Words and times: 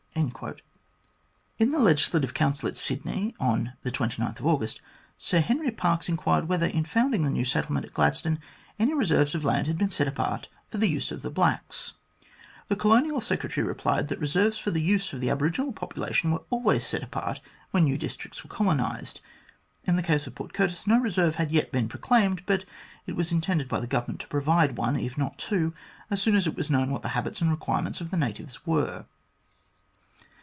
In 1.57 1.71
the 1.71 1.79
Legislative 1.79 2.33
Council 2.33 2.67
at 2.67 2.77
Sydney 2.77 3.33
on 3.39 3.73
August 3.83 3.95
29, 3.95 4.67
Sir 5.17 5.39
Henry 5.39 5.71
Parkes 5.71 6.09
inquired 6.09 6.47
whether 6.49 6.67
in 6.67 6.83
founding 6.85 7.23
the 7.23 7.29
new 7.29 7.45
settle 7.45 7.73
ment 7.73 7.85
at 7.87 7.93
Gladstone 7.93 8.39
any 8.77 8.93
reserves 8.93 9.33
of 9.33 9.43
land 9.45 9.65
had 9.67 9.77
been 9.79 9.89
set 9.89 10.07
apart 10.07 10.47
for 10.69 10.77
the 10.77 10.89
use 10.89 11.11
of 11.11 11.21
the 11.23 11.31
blacks? 11.31 11.93
The 12.67 12.75
Colonial 12.75 13.19
Secretary 13.21 13.65
replied 13.65 14.09
that 14.09 14.19
reserves 14.19 14.57
for 14.59 14.69
the 14.69 14.81
use 14.81 15.11
of 15.13 15.21
the 15.21 15.29
aboriginal 15.29 15.71
population 15.71 16.31
were 16.31 16.43
always 16.49 16.85
set 16.85 17.01
apart 17.03 17.39
when 17.71 17.85
new 17.85 17.97
districts 17.97 18.43
were 18.43 18.49
colonised. 18.49 19.21
In 19.85 19.95
the 19.95 20.03
case 20.03 20.27
of 20.27 20.35
Port 20.35 20.53
Curtis 20.53 20.85
no 20.85 20.99
reserve 20.99 21.35
had 21.35 21.51
yet 21.51 21.71
been 21.71 21.87
proclaimed, 21.89 22.43
but 22.45 22.65
it 23.07 23.15
was 23.15 23.31
intended 23.31 23.67
by 23.69 23.79
the 23.79 23.87
Government 23.87 24.19
to 24.21 24.27
provide 24.27 24.77
one, 24.77 24.97
if 24.97 25.17
not 25.17 25.37
two, 25.39 25.73
as 26.11 26.21
soon 26.21 26.35
as 26.35 26.45
it 26.45 26.55
was 26.57 26.69
known 26.69 26.91
what 26.91 27.01
the 27.01 27.09
habits 27.15 27.41
and 27.41 27.49
require 27.49 27.81
ments 27.81 28.01
of 28.01 28.11
the 28.11 28.17
natives 28.17 28.65
were. 28.67 29.05